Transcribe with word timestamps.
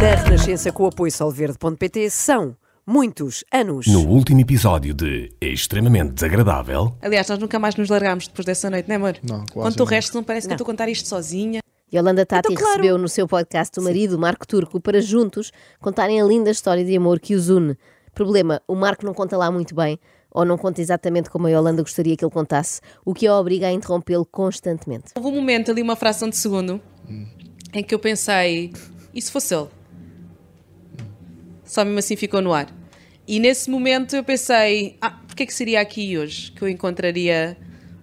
Da 0.00 0.14
Renascença 0.14 0.72
com 0.72 0.84
o 0.84 0.86
apoio 0.86 1.12
solverde.pt 1.12 2.08
são 2.10 2.56
muitos 2.86 3.44
anos. 3.52 3.86
No 3.86 4.00
último 4.08 4.40
episódio 4.40 4.94
de 4.94 5.30
Extremamente 5.40 6.12
Desagradável, 6.12 6.96
Aliás, 7.02 7.28
nós 7.28 7.38
nunca 7.38 7.58
mais 7.58 7.76
nos 7.76 7.90
largámos 7.90 8.26
depois 8.26 8.46
dessa 8.46 8.70
noite, 8.70 8.88
não 8.88 8.94
é, 8.94 8.96
amor? 8.96 9.16
Não, 9.22 9.44
quase 9.44 9.52
Quanto 9.52 9.82
o 9.82 9.84
resto 9.84 10.14
não 10.14 10.24
parece 10.24 10.46
que 10.46 10.52
eu 10.52 10.56
estou 10.56 10.64
a 10.64 10.70
contar 10.70 10.88
isto 10.88 11.06
sozinha. 11.06 11.60
Yolanda 11.92 12.24
Tati 12.24 12.50
Então, 12.50 12.56
claro. 12.56 12.78
recebeu 12.80 12.96
no 12.96 13.08
seu 13.08 13.28
podcast 13.28 13.78
o 13.78 13.82
marido, 13.82 14.18
Marco 14.18 14.46
Turco, 14.46 14.80
para 14.80 15.02
juntos 15.02 15.52
contarem 15.80 16.20
a 16.20 16.24
linda 16.24 16.50
história 16.50 16.84
de 16.84 16.96
amor 16.96 17.20
que 17.20 17.34
os 17.34 17.50
une. 17.50 17.76
Problema, 18.14 18.62
o 18.66 18.74
Marco 18.74 19.04
não 19.04 19.12
conta 19.12 19.36
lá 19.36 19.50
muito 19.50 19.74
bem, 19.74 19.98
ou 20.30 20.44
não 20.44 20.56
conta 20.56 20.80
exatamente 20.80 21.28
como 21.28 21.46
a 21.46 21.50
Yolanda 21.50 21.82
gostaria 21.82 22.16
que 22.16 22.24
ele 22.24 22.32
contasse, 22.32 22.80
o 23.04 23.12
que 23.12 23.26
a 23.26 23.36
obriga 23.36 23.66
a 23.66 23.72
interrompê-lo 23.72 24.24
constantemente. 24.24 25.12
Houve 25.14 25.28
um 25.28 25.34
momento 25.34 25.70
ali, 25.70 25.82
uma 25.82 25.96
fração 25.96 26.28
de 26.30 26.36
segundo, 26.36 26.80
em 27.72 27.82
que 27.84 27.94
eu 27.94 27.98
pensei, 27.98 28.72
e 29.12 29.20
se 29.20 29.30
fosse 29.30 29.54
ele? 29.54 29.68
Só 31.70 31.84
mesmo 31.84 32.00
assim 32.00 32.16
ficou 32.16 32.40
no 32.42 32.52
ar. 32.52 32.66
E 33.28 33.38
nesse 33.38 33.70
momento 33.70 34.16
eu 34.16 34.24
pensei, 34.24 34.96
ah, 35.00 35.10
porque 35.24 35.44
é 35.44 35.46
que 35.46 35.54
seria 35.54 35.80
aqui 35.80 36.18
hoje 36.18 36.50
que 36.50 36.62
eu 36.62 36.68
encontraria 36.68 37.56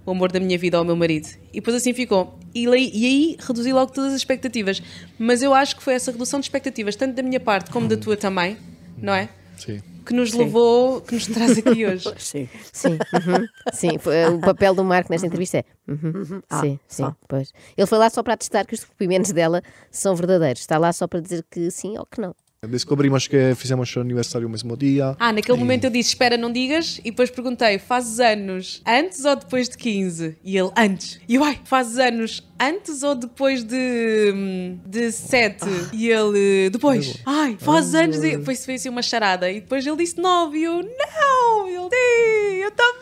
o 0.06 0.12
amor 0.12 0.32
da 0.32 0.40
minha 0.40 0.58
vida 0.58 0.78
ao 0.78 0.86
meu 0.86 0.96
marido? 0.96 1.28
E 1.52 1.56
depois 1.60 1.76
assim 1.76 1.94
ficou. 1.94 2.40
E, 2.56 2.64
e 2.66 3.06
aí 3.06 3.38
reduzi 3.38 3.74
logo 3.74 3.92
todas 3.92 4.14
as 4.14 4.18
expectativas. 4.20 4.82
Mas 5.20 5.42
eu 5.42 5.54
acho 5.54 5.76
que 5.76 5.84
foi 5.84 5.96
essa 5.96 6.14
redução 6.14 6.40
de 6.40 6.46
expectativas, 6.46 6.96
tanto 6.96 7.14
da 7.16 7.22
minha 7.22 7.42
parte 7.42 7.70
como 7.70 7.90
da 7.90 7.98
tua 7.98 8.16
também, 8.16 8.56
não 8.98 9.14
é? 9.14 9.28
Sim. 9.58 9.82
Que 10.06 10.14
nos 10.14 10.32
levou, 10.32 11.02
que 11.02 11.14
nos 11.16 11.28
traz 11.28 11.58
aqui 11.58 11.84
hoje. 11.86 12.10
Sim. 12.20 12.48
Sim, 12.72 12.98
uhum, 13.12 13.48
sim. 13.74 13.98
foi- 13.98 14.28
o 14.34 14.40
papel 14.40 14.74
do 14.74 14.82
Marco 14.86 15.12
nesta 15.12 15.28
entrevista 15.28 15.58
é. 15.58 15.66
uhum, 15.86 16.42
Ah, 16.50 16.62
sim, 16.62 16.80
sim, 16.88 17.04
só. 17.04 17.14
pois. 17.28 17.52
Ele 17.76 17.86
foi 17.86 17.98
lá 17.98 18.10
só 18.10 18.24
para 18.24 18.36
atestar 18.36 18.66
que 18.66 18.76
os 18.76 18.80
depoimentos 18.80 19.34
dela 19.34 19.62
são 19.92 20.16
verdadeiros. 20.16 20.62
Está 20.62 20.78
lá 20.78 20.94
só 20.94 21.06
para 21.06 21.20
dizer 21.20 21.44
que 21.52 21.70
sim 21.70 21.98
ou 21.98 22.06
que 22.06 22.22
não. 22.22 22.34
Descobrimos 22.66 23.28
que 23.28 23.54
fizemos 23.54 23.96
o 23.96 24.00
aniversário 24.00 24.48
o 24.48 24.50
mesmo 24.50 24.76
dia. 24.76 25.16
Ah, 25.20 25.32
naquele 25.32 25.60
momento 25.60 25.84
eu 25.84 25.92
disse, 25.92 26.10
espera, 26.10 26.36
não 26.38 26.52
digas. 26.52 27.00
E 27.06 27.12
depois 27.12 27.30
perguntei, 27.30 27.78
fazes 27.78 28.20
anos 28.20 28.82
antes 28.86 29.24
ou 29.26 29.36
depois 29.36 29.70
de 29.70 29.78
15? 29.78 30.38
E 30.44 30.58
ele, 30.58 30.72
antes. 30.76 31.20
E 31.30 31.36
eu, 31.36 31.44
ai, 31.44 31.60
fazes 31.64 32.00
anos 32.00 32.44
antes 32.60 33.04
ou 33.04 33.14
depois 33.14 33.64
de, 33.64 34.76
de 34.88 35.12
7? 35.12 35.66
E 35.94 36.10
ele, 36.10 36.72
depois. 36.72 37.18
Ai, 37.28 37.56
fazes 37.60 37.94
anos 37.94 38.20
de... 38.20 38.38
Depois 38.38 38.66
foi 38.66 38.74
assim 38.74 38.90
uma 38.90 39.04
charada. 39.04 39.52
E 39.52 39.62
depois 39.62 39.86
ele 39.86 39.98
disse 39.98 40.20
9. 40.20 40.58
E 40.58 40.64
eu, 40.64 40.82
não. 40.82 41.70
E 41.70 41.76
ele, 41.76 41.90
sim, 41.92 42.56
eu 42.64 42.72
também. 42.72 42.98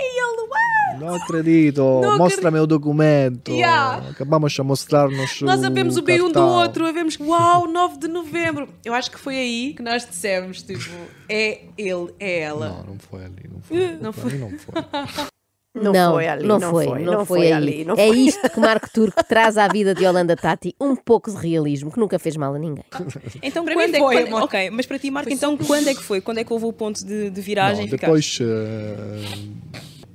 E 0.00 0.22
ele, 0.22 0.48
ué. 0.48 0.98
Não 0.98 1.16
acredito, 1.16 1.82
Não 2.00 2.16
mostra-me 2.16 2.58
o 2.60 2.66
documento. 2.66 3.50
Yeah. 3.50 4.08
Acabamos 4.10 4.58
a 4.58 4.62
mostrar-nos 4.64 5.40
Nós 5.42 5.60
sabemos 5.60 5.96
o 5.98 6.02
B1 6.02 6.18
do 6.18 6.24
cartão. 6.24 6.48
outro, 6.48 6.92
vemos, 6.92 7.18
uau, 7.20 7.66
9 7.66 7.98
de 7.98 8.08
novembro. 8.08 8.68
Eu 8.84 8.94
acho 8.94 9.03
que 9.10 9.18
foi 9.18 9.36
aí 9.36 9.74
que 9.74 9.82
nós 9.82 10.06
dissemos, 10.06 10.62
tipo, 10.62 10.90
é 11.28 11.62
ele, 11.76 12.12
é 12.20 12.40
ela. 12.40 12.68
Não, 12.68 12.82
não 12.92 12.98
foi 12.98 13.24
ali, 13.24 13.48
não 13.52 13.60
foi. 13.60 13.96
Não 14.00 14.12
Para 14.12 14.22
foi. 14.22 14.32
mim 14.32 14.38
não 14.38 14.50
foi. 14.58 14.74
Não 15.76 15.92
foi 16.12 16.28
ali, 16.28 16.46
não 16.46 16.58
não 16.60 16.70
foi, 16.70 16.84
foi, 16.86 17.02
não 17.02 17.12
não 17.14 17.26
foi 17.26 17.38
foi 17.40 17.52
ali, 17.52 17.84
não 17.84 17.94
é 17.94 18.06
foi. 18.06 18.16
isto 18.18 18.48
que 18.48 18.60
Marco 18.60 18.88
Turco 18.92 19.24
traz 19.24 19.58
à 19.58 19.66
vida 19.66 19.92
de 19.92 20.04
Yolanda 20.04 20.36
Tati 20.36 20.72
um 20.80 20.94
pouco 20.94 21.32
de 21.32 21.36
realismo, 21.36 21.90
que 21.90 21.98
nunca 21.98 22.16
fez 22.16 22.36
mal 22.36 22.54
a 22.54 22.58
ninguém. 22.60 22.84
Então, 23.42 23.64
Para 23.64 23.74
quando 23.74 23.90
mim 23.90 23.90
é 23.90 23.92
que 23.94 23.98
foi, 23.98 24.14
quando- 24.18 24.26
amor. 24.28 24.42
Ok, 24.44 24.70
mas 24.70 24.86
para 24.86 24.98
ti, 25.00 25.10
Marco, 25.10 25.32
então 25.32 25.56
quando 25.56 25.88
é 25.88 25.94
que 25.94 26.02
foi? 26.02 26.20
Quando 26.20 26.38
é 26.38 26.44
que 26.44 26.52
houve 26.52 26.66
o 26.66 26.72
ponto 26.72 27.04
de, 27.04 27.28
de 27.28 27.40
viragem? 27.40 27.86
Não, 27.86 27.90
depois. 27.90 28.38
eh, 28.40 29.24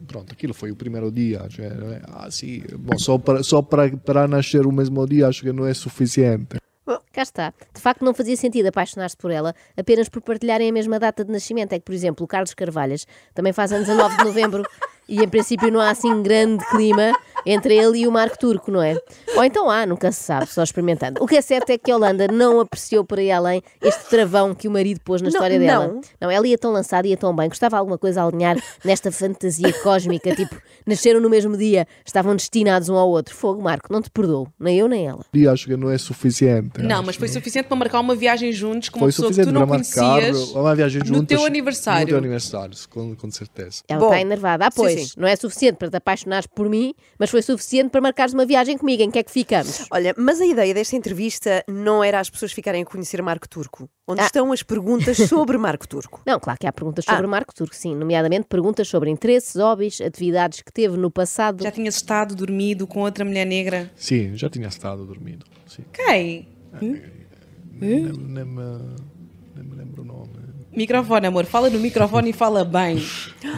pronto, 0.07 0.31
aquilo 0.31 0.53
foi 0.53 0.71
o 0.71 0.77
primeiro 0.77 1.11
dia. 1.11 1.45
cioè, 1.49 1.67
ah, 2.07 2.31
sim, 2.31 2.63
bom, 2.77 2.97
só 2.97 3.17
para, 3.17 3.43
só 3.43 3.61
para, 3.61 3.95
para 3.97 4.29
nascer 4.29 4.65
o 4.65 4.71
mesmo 4.71 5.05
dia 5.05 5.27
acho 5.27 5.41
que 5.41 5.51
não 5.51 5.65
é 5.65 5.73
suficiente. 5.73 6.55
Cá 7.11 7.21
está. 7.21 7.53
De 7.73 7.81
facto, 7.81 8.03
não 8.03 8.13
fazia 8.13 8.35
sentido 8.35 8.67
apaixonar-se 8.67 9.15
por 9.15 9.31
ela 9.31 9.53
apenas 9.77 10.09
por 10.09 10.21
partilharem 10.21 10.69
a 10.69 10.73
mesma 10.73 10.99
data 10.99 11.23
de 11.23 11.31
nascimento. 11.31 11.73
É 11.73 11.79
que, 11.79 11.85
por 11.85 11.93
exemplo, 11.93 12.23
o 12.23 12.27
Carlos 12.27 12.53
Carvalhas 12.53 13.05
também 13.33 13.53
faz 13.53 13.71
anos 13.71 13.89
a 13.89 13.93
9 13.93 14.17
de 14.17 14.23
novembro 14.23 14.63
e, 15.09 15.23
em 15.23 15.27
princípio, 15.27 15.71
não 15.71 15.79
há 15.81 15.89
assim 15.89 16.21
grande 16.21 16.63
clima 16.69 17.11
entre 17.45 17.75
ele 17.75 17.99
e 17.99 18.07
o 18.07 18.11
Marco 18.11 18.37
Turco, 18.37 18.69
não 18.69 18.81
é? 18.81 18.97
Ou 19.35 19.43
então 19.43 19.69
há, 19.69 19.85
nunca 19.85 20.11
se 20.11 20.23
sabe, 20.23 20.47
só 20.47 20.61
experimentando. 20.61 21.23
O 21.23 21.27
que 21.27 21.37
é 21.37 21.41
certo 21.41 21.69
é 21.69 21.77
que 21.77 21.89
a 21.89 21.95
Holanda 21.95 22.27
não 22.27 22.59
apreciou 22.59 23.03
por 23.05 23.17
aí 23.17 23.31
além 23.31 23.63
este 23.81 24.09
travão 24.09 24.53
que 24.53 24.67
o 24.67 24.71
marido 24.71 24.99
pôs 25.03 25.21
na 25.21 25.27
Não, 25.29 25.33
história 25.33 25.57
dela. 25.57 25.87
não. 25.87 26.01
Não, 26.19 26.29
ela 26.29 26.45
ia 26.47 26.57
tão 26.57 26.71
lançada, 26.71 27.07
ia 27.07 27.15
tão 27.17 27.35
bem, 27.35 27.47
gostava 27.47 27.77
alguma 27.77 27.97
coisa 27.97 28.21
a 28.21 28.25
alinhar 28.25 28.57
nesta 28.83 29.11
fantasia 29.11 29.71
cósmica, 29.81 30.35
tipo, 30.35 30.55
nasceram 30.85 31.19
no 31.21 31.29
mesmo 31.29 31.55
dia, 31.57 31.87
estavam 32.05 32.35
destinados 32.35 32.89
um 32.89 32.95
ao 32.95 33.09
outro. 33.09 33.33
Fogo, 33.33 33.61
Marco, 33.61 33.91
não 33.91 34.01
te 34.01 34.09
perdoo, 34.09 34.47
nem 34.59 34.77
eu 34.77 34.87
nem 34.87 35.07
ela. 35.07 35.23
Dia 35.33 35.51
acho 35.51 35.65
que 35.65 35.77
não 35.77 35.89
é 35.89 35.97
suficiente. 35.97 36.81
Não, 36.81 37.01
mas 37.01 37.15
foi 37.15 37.29
suficiente 37.29 37.67
para 37.67 37.77
marcar 37.77 37.99
uma 38.01 38.15
viagem 38.15 38.51
juntos 38.51 38.89
com 38.89 38.99
uma 38.99 39.05
Foi 39.05 39.11
pessoa 39.11 39.29
que 39.29 39.35
suficiente 39.35 39.53
tu 39.55 39.59
não 39.59 39.67
para 39.67 39.77
marcar 39.77 40.21
conhecias 40.21 40.49
uma 40.51 40.75
viagem 40.75 40.99
juntos 41.05 41.21
no 41.21 41.25
teu 41.25 41.45
aniversário. 41.45 42.01
No 42.01 42.07
teu 42.07 42.17
aniversário, 42.17 42.75
com, 42.89 43.15
com 43.15 43.31
certeza. 43.31 43.81
Ela 43.87 43.99
Bom, 43.99 44.07
está 44.07 44.21
enervada. 44.21 44.65
Ah, 44.65 44.71
pois, 44.75 44.93
sim. 44.93 44.98
Não 45.17 45.27
é 45.27 45.35
suficiente 45.35 45.77
para 45.77 45.89
te 45.89 45.97
apaixonares 45.97 46.47
por 46.47 46.69
mim, 46.69 46.93
mas 47.17 47.29
foi 47.29 47.41
suficiente 47.41 47.89
para 47.89 48.01
marcares 48.01 48.33
uma 48.33 48.45
viagem 48.45 48.77
comigo. 48.77 49.03
Em 49.03 49.09
que 49.11 49.19
é 49.19 49.23
que 49.23 49.31
ficamos? 49.31 49.85
Olha, 49.91 50.13
mas 50.17 50.39
a 50.41 50.45
ideia 50.45 50.73
desta 50.73 50.95
entrevista 50.95 51.63
não 51.67 52.03
era 52.03 52.19
as 52.19 52.29
pessoas 52.29 52.51
ficarem 52.51 52.83
a 52.83 52.85
conhecer 52.85 53.21
Marco 53.21 53.47
Turco. 53.47 53.89
Onde 54.07 54.21
Ah. 54.21 54.25
estão 54.25 54.51
as 54.51 54.63
perguntas 54.63 55.17
sobre 55.29 55.57
Marco 55.57 55.87
Turco? 55.87 56.21
Não, 56.25 56.39
claro 56.39 56.59
que 56.59 56.65
há 56.65 56.71
perguntas 56.73 57.05
sobre 57.05 57.25
Ah. 57.25 57.27
Marco 57.29 57.53
Turco, 57.53 57.75
sim, 57.75 57.95
nomeadamente 57.95 58.47
perguntas 58.47 58.87
sobre 58.87 59.09
interesses, 59.09 59.55
hobbies, 59.55 60.01
atividades 60.01 60.61
que 60.61 60.71
teve 60.73 60.97
no 60.97 61.11
passado. 61.11 61.63
Já 61.63 61.71
tinhas 61.71 61.95
estado 61.95 62.35
dormido 62.35 62.87
com 62.87 63.01
outra 63.01 63.23
mulher 63.23 63.45
negra? 63.45 63.91
Sim, 63.95 64.35
já 64.35 64.49
tinha 64.49 64.67
estado 64.67 65.05
dormindo. 65.05 65.45
Sim. 65.67 65.83
Quem? 65.93 66.47
Nem, 66.81 68.01
nem, 68.01 68.45
me, 68.45 68.61
nem 69.55 69.63
me 69.65 69.75
lembro 69.77 70.01
o 70.01 70.05
nome. 70.05 70.29
Microfone, 70.71 71.27
amor. 71.27 71.45
Fala 71.45 71.69
no 71.69 71.79
microfone 71.79 72.29
e 72.29 72.33
fala 72.33 72.63
bem. 72.63 73.03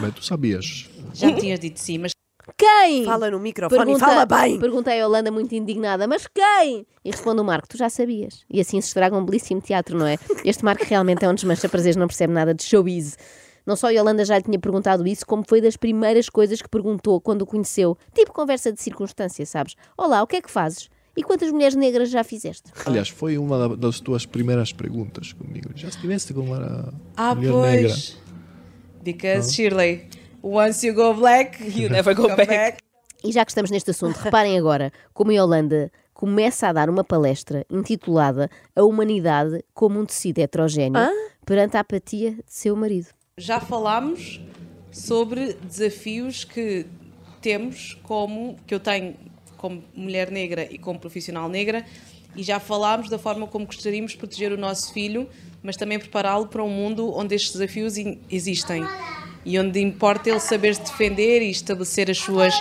Mas 0.00 0.14
tu 0.14 0.24
sabias? 0.24 0.88
Já 1.12 1.32
tinhas 1.34 1.60
dito 1.60 1.78
sim, 1.80 1.98
mas 1.98 2.12
Quem? 2.56 3.04
Fala 3.04 3.30
no 3.30 3.38
microfone 3.38 3.92
e 3.92 3.98
fala 3.98 4.26
bem. 4.26 4.58
Perguntei 4.58 5.00
a 5.00 5.06
Holanda 5.06 5.30
muito 5.30 5.54
indignada, 5.54 6.08
mas 6.08 6.26
quem? 6.26 6.84
E 7.04 7.10
responde 7.10 7.40
o 7.40 7.44
Marco, 7.44 7.68
tu 7.68 7.76
já 7.76 7.88
sabias. 7.88 8.40
E 8.50 8.60
assim 8.60 8.80
se 8.80 8.88
estraga 8.88 9.16
um 9.16 9.24
belíssimo 9.24 9.60
teatro, 9.60 9.96
não 9.96 10.06
é? 10.06 10.18
Este 10.44 10.64
Marco 10.64 10.84
realmente 10.84 11.24
é 11.24 11.28
um 11.28 11.34
desmancha-prazeres, 11.34 11.96
não 11.96 12.06
percebe 12.08 12.32
nada 12.32 12.52
de 12.52 12.64
showbiz. 12.64 13.16
Não 13.64 13.76
só 13.76 13.86
a 13.86 13.90
Yolanda 13.90 14.24
já 14.24 14.36
lhe 14.38 14.42
tinha 14.42 14.58
perguntado 14.58 15.06
isso, 15.06 15.24
como 15.24 15.44
foi 15.46 15.60
das 15.60 15.76
primeiras 15.76 16.28
coisas 16.28 16.60
que 16.60 16.68
perguntou 16.68 17.20
quando 17.20 17.42
o 17.42 17.46
conheceu. 17.46 17.96
Tipo 18.12 18.32
conversa 18.32 18.72
de 18.72 18.82
circunstância, 18.82 19.46
sabes? 19.46 19.76
Olá, 19.96 20.20
o 20.20 20.26
que 20.26 20.34
é 20.36 20.42
que 20.42 20.50
fazes? 20.50 20.90
E 21.16 21.22
quantas 21.22 21.52
mulheres 21.52 21.76
negras 21.76 22.10
já 22.10 22.24
fizeste? 22.24 22.72
Aliás, 22.84 23.08
foi 23.08 23.38
uma 23.38 23.68
da- 23.68 23.76
das 23.76 24.00
tuas 24.00 24.26
primeiras 24.26 24.72
perguntas 24.72 25.32
comigo. 25.32 25.70
Já 25.76 25.88
estiveste 25.88 26.34
com 26.34 26.40
uma 26.40 26.92
Ah, 27.16 27.34
mulher 27.36 27.52
negra? 27.52 27.88
pois. 27.90 28.16
Because 29.04 29.52
Shirley, 29.54 30.06
once 30.42 30.86
you 30.86 30.94
go 30.94 31.14
black, 31.14 31.58
you 31.62 31.88
never 31.90 32.14
go 32.14 32.34
back. 32.34 32.82
E 33.24 33.30
já 33.30 33.44
que 33.44 33.52
estamos 33.52 33.70
neste 33.70 33.90
assunto, 33.90 34.16
reparem 34.16 34.58
agora 34.58 34.92
como 35.14 35.30
a 35.30 35.34
Yolanda 35.34 35.92
começa 36.12 36.68
a 36.68 36.72
dar 36.72 36.90
uma 36.90 37.04
palestra 37.04 37.64
intitulada 37.70 38.50
A 38.74 38.82
Humanidade 38.82 39.64
como 39.72 40.00
um 40.00 40.04
tecido 40.04 40.40
heterogéneo 40.40 41.00
perante 41.46 41.76
a 41.76 41.80
apatia 41.80 42.32
de 42.32 42.42
seu 42.46 42.74
marido. 42.74 43.08
Já 43.38 43.60
falámos 43.60 44.40
sobre 44.90 45.54
desafios 45.54 46.44
que 46.44 46.86
temos 47.40 47.98
como 48.02 48.56
que 48.66 48.74
eu 48.74 48.80
tenho 48.80 49.14
como 49.56 49.84
mulher 49.94 50.30
negra 50.30 50.66
e 50.70 50.78
como 50.78 50.98
profissional 50.98 51.48
negra 51.48 51.84
e 52.34 52.42
já 52.42 52.58
falámos 52.58 53.08
da 53.08 53.18
forma 53.18 53.46
como 53.46 53.66
gostaríamos 53.66 54.12
de 54.12 54.18
proteger 54.18 54.52
o 54.52 54.56
nosso 54.56 54.92
filho, 54.92 55.28
mas 55.62 55.76
também 55.76 55.98
prepará-lo 55.98 56.48
para 56.48 56.62
um 56.62 56.68
mundo 56.68 57.12
onde 57.14 57.34
estes 57.34 57.52
desafios 57.52 57.94
existem 58.30 58.84
e 59.44 59.58
onde 59.58 59.80
importa 59.80 60.30
ele 60.30 60.40
saber 60.40 60.74
se 60.74 60.82
defender 60.82 61.42
e 61.42 61.50
estabelecer 61.50 62.10
as 62.10 62.18
suas 62.18 62.54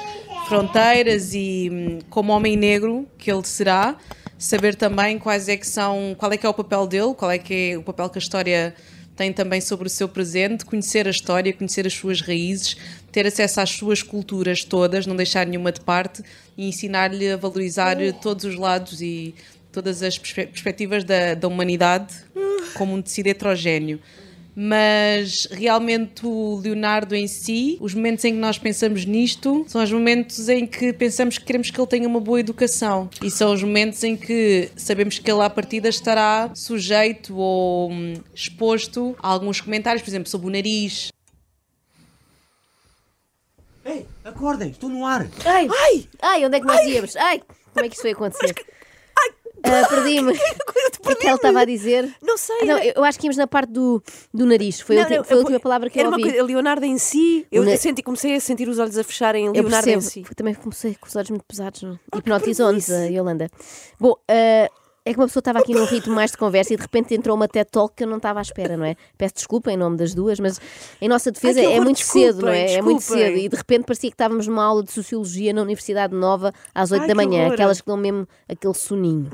fronteiras 0.47 1.33
e 1.33 1.69
hum, 1.71 1.99
como 2.09 2.33
homem 2.33 2.55
negro 2.55 3.07
que 3.17 3.31
ele 3.31 3.45
será, 3.45 3.95
saber 4.37 4.75
também 4.75 5.19
quais 5.19 5.47
é 5.47 5.55
que 5.55 5.67
são, 5.67 6.15
qual 6.17 6.31
é 6.31 6.37
que 6.37 6.45
é 6.45 6.49
o 6.49 6.53
papel 6.53 6.87
dele, 6.87 7.13
qual 7.13 7.31
é 7.31 7.37
que 7.37 7.71
é 7.73 7.77
o 7.77 7.83
papel 7.83 8.09
que 8.09 8.17
a 8.17 8.21
história 8.21 8.75
tem 9.15 9.31
também 9.31 9.61
sobre 9.61 9.87
o 9.87 9.89
seu 9.89 10.09
presente, 10.09 10.65
conhecer 10.65 11.05
a 11.05 11.11
história, 11.11 11.53
conhecer 11.53 11.85
as 11.85 11.93
suas 11.93 12.21
raízes, 12.21 12.75
ter 13.11 13.27
acesso 13.27 13.61
às 13.61 13.69
suas 13.69 14.01
culturas 14.01 14.63
todas, 14.63 15.05
não 15.05 15.15
deixar 15.15 15.45
nenhuma 15.45 15.71
de 15.71 15.81
parte 15.81 16.23
e 16.57 16.67
ensinar-lhe 16.67 17.29
a 17.29 17.37
valorizar 17.37 17.97
todos 18.21 18.45
os 18.45 18.55
lados 18.55 19.01
e 19.01 19.35
todas 19.71 20.01
as 20.01 20.17
perspe- 20.17 20.47
perspectivas 20.47 21.03
da, 21.03 21.33
da 21.35 21.47
humanidade 21.47 22.13
como 22.73 22.95
um 22.95 23.01
tecido 23.01 23.27
heterogéneo. 23.27 23.99
Mas 24.55 25.47
realmente 25.49 26.25
o 26.25 26.59
Leonardo 26.61 27.15
em 27.15 27.27
si, 27.27 27.77
os 27.79 27.93
momentos 27.93 28.25
em 28.25 28.33
que 28.33 28.39
nós 28.39 28.57
pensamos 28.57 29.05
nisto, 29.05 29.65
são 29.67 29.81
os 29.81 29.91
momentos 29.91 30.49
em 30.49 30.67
que 30.67 30.91
pensamos 30.91 31.37
que 31.37 31.45
queremos 31.45 31.71
que 31.71 31.79
ele 31.79 31.87
tenha 31.87 32.07
uma 32.07 32.19
boa 32.19 32.39
educação. 32.39 33.09
E 33.23 33.31
são 33.31 33.53
os 33.53 33.63
momentos 33.63 34.03
em 34.03 34.17
que 34.17 34.69
sabemos 34.75 35.19
que 35.19 35.31
ele 35.31 35.41
à 35.41 35.49
partida 35.49 35.87
estará 35.87 36.51
sujeito 36.53 37.35
ou 37.37 37.91
hum, 37.91 38.13
exposto 38.33 39.15
a 39.21 39.27
alguns 39.29 39.61
comentários, 39.61 40.03
por 40.03 40.09
exemplo, 40.09 40.29
sobre 40.29 40.47
o 40.47 40.49
nariz, 40.49 41.11
Ei, 43.83 44.05
acordem, 44.23 44.69
estou 44.69 44.89
no 44.89 45.05
ar. 45.05 45.27
Ai, 45.43 45.67
ai, 45.67 46.09
ai, 46.21 46.45
onde 46.45 46.57
é 46.57 46.59
que 46.59 46.67
nós 46.67 46.85
íamos? 46.85 47.15
Ai, 47.15 47.41
como 47.73 47.85
é 47.85 47.89
que 47.89 47.95
isto 47.95 48.01
foi 48.03 48.11
acontecer? 48.11 48.53
Ah, 49.63 49.87
Perdi-me. 49.87 50.33
O 51.03 51.15
que 51.15 51.25
é 51.25 51.29
ela 51.29 51.35
estava 51.35 51.61
a 51.61 51.65
dizer? 51.65 52.07
Não 52.21 52.37
sei. 52.37 52.55
Ah, 52.61 52.65
não, 52.65 52.77
era- 52.77 52.85
eu 52.85 52.93
eu 52.97 53.03
acho 53.03 53.19
que 53.19 53.25
íamos 53.25 53.35
na 53.35 53.47
parte 53.47 53.71
do, 53.71 54.01
do 54.33 54.45
nariz. 54.45 54.79
Foi, 54.79 54.95
a, 54.97 54.99
Não, 54.99 55.05
ulti- 55.05 55.17
não, 55.17 55.23
foi 55.23 55.33
a 55.33 55.35
eu- 55.35 55.39
última 55.41 55.59
palavra 55.59 55.89
que 55.89 55.99
eu 55.99 56.05
ouvi. 56.05 56.21
coisa- 56.23 56.43
Leonardo 56.43 56.85
em 56.85 56.97
si, 56.97 57.45
eu 57.51 57.63
Na- 57.65 57.75
senti, 57.75 58.03
comecei 58.03 58.35
a 58.35 58.39
sentir 58.39 58.69
os 58.69 58.77
olhos 58.79 58.97
a 58.97 59.03
fecharem. 59.03 59.47
Eu 59.47 59.51
Leonardo 59.53 59.89
em 59.89 59.93
percebo. 59.93 60.27
si. 60.27 60.35
Também 60.35 60.53
comecei 60.53 60.95
com 60.95 61.07
os 61.07 61.15
olhos 61.15 61.29
muito 61.31 61.43
pesados. 61.45 61.81
não? 61.81 61.99
Hipnotizou-nos 62.15 62.89
a 62.91 63.05
Yolanda. 63.05 63.49
Bom, 63.99 64.15
ah, 64.29 64.69
é 65.03 65.13
que 65.13 65.19
uma 65.19 65.25
pessoa 65.27 65.41
estava 65.41 65.59
aqui 65.59 65.73
num 65.73 65.85
ritmo 65.85 66.13
mais 66.13 66.31
de 66.31 66.37
conversa 66.37 66.73
e 66.73 66.77
de 66.77 66.81
repente 66.83 67.13
entrou 67.15 67.35
uma 67.35 67.47
TED 67.47 67.67
Talk 67.71 67.95
que 67.95 68.03
eu 68.03 68.07
não 68.07 68.17
estava 68.17 68.39
à 68.39 68.41
espera, 68.41 68.77
não 68.77 68.85
é? 68.85 68.95
Peço 69.17 69.33
desculpa 69.35 69.71
em 69.71 69.77
nome 69.77 69.97
das 69.97 70.13
duas, 70.13 70.39
mas 70.39 70.59
em 71.01 71.07
nossa 71.09 71.31
defesa 71.31 71.59
Ai, 71.59 71.65
que 71.65 71.71
é 71.73 71.79
muito 71.81 71.99
cedo, 72.01 72.41
não 72.43 72.49
é? 72.49 72.65
desculpem, 72.65 72.77
É 72.77 72.81
muito 72.83 73.01
cedo. 73.01 73.37
E 73.37 73.49
de 73.49 73.55
repente 73.55 73.85
parecia 73.85 74.09
que 74.09 74.13
estávamos 74.13 74.45
numa 74.47 74.63
aula 74.63 74.83
de 74.83 74.91
Sociologia 74.91 75.53
na 75.53 75.63
Universidade 75.63 76.13
Nova 76.15 76.53
às 76.73 76.91
8 76.91 77.01
Ai, 77.01 77.07
da 77.07 77.13
que 77.13 77.17
manhã. 77.17 77.41
horror. 77.43 77.53
Aquelas 77.53 77.81
que 77.81 77.87
dão 77.87 77.97
mesmo 77.97 78.27
aquele 78.47 78.73
soninho. 78.75 79.29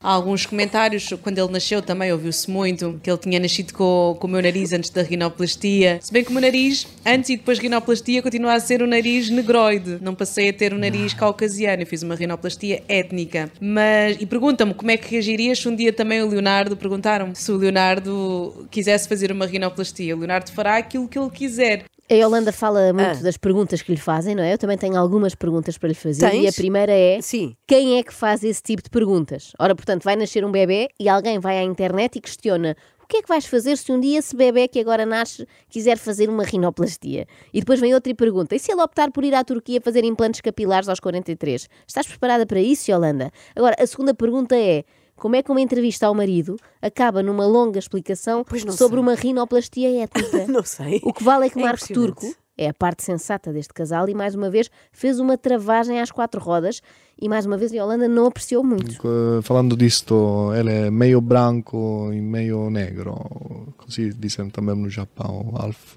Há 0.00 0.12
alguns 0.12 0.46
comentários, 0.46 1.12
quando 1.24 1.38
ele 1.38 1.50
nasceu 1.50 1.82
também 1.82 2.12
ouviu-se 2.12 2.48
muito 2.48 3.00
que 3.02 3.10
ele 3.10 3.18
tinha 3.18 3.40
nascido 3.40 3.74
com, 3.74 4.16
com 4.20 4.28
o 4.28 4.30
meu 4.30 4.40
nariz 4.40 4.72
antes 4.72 4.90
da 4.90 5.02
rinoplastia. 5.02 5.98
Se 6.00 6.12
bem 6.12 6.22
que 6.22 6.30
o 6.30 6.32
meu 6.32 6.40
nariz, 6.40 6.86
antes 7.04 7.30
e 7.30 7.36
depois 7.36 7.58
da 7.58 7.62
rinoplastia, 7.62 8.22
continua 8.22 8.54
a 8.54 8.60
ser 8.60 8.80
o 8.80 8.86
nariz 8.86 9.28
negroide. 9.28 9.98
Não 10.00 10.14
passei 10.14 10.50
a 10.50 10.52
ter 10.52 10.72
o 10.72 10.78
nariz 10.78 11.14
caucasiano, 11.14 11.82
eu 11.82 11.86
fiz 11.86 12.04
uma 12.04 12.14
rinoplastia 12.14 12.80
étnica. 12.88 13.50
Mas, 13.60 14.16
e 14.20 14.24
pergunta-me 14.24 14.72
como 14.72 14.88
é 14.88 14.96
que 14.96 15.10
reagirias 15.10 15.58
se 15.58 15.68
um 15.68 15.74
dia 15.74 15.92
também 15.92 16.22
o 16.22 16.28
Leonardo, 16.28 16.76
perguntaram 16.76 17.34
se 17.34 17.50
o 17.50 17.56
Leonardo 17.56 18.68
quisesse 18.70 19.08
fazer 19.08 19.32
uma 19.32 19.46
rinoplastia. 19.46 20.14
O 20.14 20.20
Leonardo 20.20 20.52
fará 20.52 20.76
aquilo 20.76 21.08
que 21.08 21.18
ele 21.18 21.30
quiser. 21.30 21.84
A 22.10 22.14
Yolanda 22.14 22.52
fala 22.52 22.92
muito 22.92 23.18
Ah. 23.18 23.22
das 23.22 23.36
perguntas 23.36 23.82
que 23.82 23.92
lhe 23.92 23.98
fazem, 23.98 24.34
não 24.34 24.42
é? 24.42 24.54
Eu 24.54 24.58
também 24.58 24.78
tenho 24.78 24.96
algumas 24.96 25.34
perguntas 25.34 25.76
para 25.76 25.88
lhe 25.88 25.94
fazer. 25.94 26.30
Tens? 26.30 26.44
E 26.44 26.48
a 26.48 26.52
primeira 26.52 26.92
é: 26.92 27.20
Sim. 27.20 27.54
quem 27.66 27.98
é 27.98 28.02
que 28.02 28.14
faz 28.14 28.42
esse 28.42 28.62
tipo 28.62 28.82
de 28.82 28.88
perguntas? 28.88 29.52
Ora, 29.58 29.74
portanto, 29.74 30.04
vai 30.04 30.16
nascer 30.16 30.44
um 30.44 30.50
bebê 30.50 30.88
e 30.98 31.08
alguém 31.08 31.38
vai 31.38 31.58
à 31.58 31.62
internet 31.62 32.16
e 32.16 32.20
questiona. 32.20 32.74
O 33.02 33.06
que 33.08 33.18
é 33.18 33.22
que 33.22 33.28
vais 33.28 33.46
fazer 33.46 33.76
se 33.78 33.90
um 33.90 33.98
dia 33.98 34.18
esse 34.18 34.36
bebê 34.36 34.68
que 34.68 34.78
agora 34.78 35.06
nasce 35.06 35.46
quiser 35.70 35.96
fazer 35.96 36.28
uma 36.28 36.44
rinoplastia? 36.44 37.26
E 37.54 37.60
depois 37.60 37.80
vem 37.80 37.94
outra 37.94 38.10
e 38.10 38.14
pergunta: 38.14 38.54
e 38.54 38.58
se 38.58 38.70
ele 38.72 38.82
optar 38.82 39.10
por 39.10 39.24
ir 39.24 39.34
à 39.34 39.44
Turquia 39.44 39.80
fazer 39.80 40.04
implantes 40.04 40.40
capilares 40.40 40.88
aos 40.88 41.00
43? 41.00 41.68
Estás 41.86 42.06
preparada 42.06 42.46
para 42.46 42.60
isso, 42.60 42.90
Yolanda? 42.90 43.30
Agora, 43.56 43.76
a 43.78 43.86
segunda 43.86 44.14
pergunta 44.14 44.54
é: 44.56 44.84
como 45.18 45.36
é 45.36 45.42
que 45.42 45.50
uma 45.50 45.60
entrevista 45.60 46.06
ao 46.06 46.14
marido 46.14 46.56
acaba 46.80 47.22
numa 47.22 47.46
longa 47.46 47.78
explicação 47.78 48.44
não 48.64 48.72
sobre 48.72 48.96
sei. 48.96 49.02
uma 49.02 49.14
rinoplastia 49.14 50.02
étnica? 50.02 50.46
Não 50.48 50.62
sei. 50.64 51.00
O 51.02 51.12
que 51.12 51.22
vale 51.22 51.46
é 51.46 51.50
que 51.50 51.58
É 51.58 51.62
Marco. 51.62 51.92
Turco 51.92 52.34
é 52.56 52.68
a 52.68 52.74
parte 52.74 53.04
sensata 53.04 53.52
deste 53.52 53.72
casal 53.72 54.08
e 54.08 54.14
mais 54.14 54.34
uma 54.34 54.50
vez 54.50 54.68
fez 54.92 55.20
uma 55.20 55.36
travagem 55.38 56.00
às 56.00 56.10
quatro 56.10 56.40
rodas 56.40 56.80
e 57.20 57.28
mais 57.28 57.46
uma 57.46 57.56
vez 57.56 57.72
a 57.72 57.76
Yolanda 57.76 58.08
não 58.08 58.26
apreciou 58.26 58.64
muito. 58.64 58.96
Eh, 59.06 59.42
Falando 59.42 59.76
disto, 59.76 60.52
ele 60.54 60.70
è 60.86 60.90
meio 60.90 61.20
branco 61.20 62.10
e 62.12 62.20
meio 62.20 62.68
negro, 62.70 63.72
così 63.76 64.10
dicem 64.16 64.50
também 64.50 64.74
no 64.76 64.88
Japão, 64.90 65.52
half, 65.56 65.96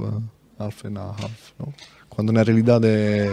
half 0.59 0.85
and 0.85 0.97
a 0.97 1.09
half, 1.09 1.53
no? 1.59 1.73
quando 2.09 2.31
na 2.31 2.43
realidade 2.43 2.87
é, 2.87 3.27